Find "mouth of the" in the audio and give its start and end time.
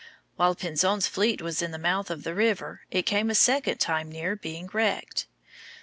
1.77-2.33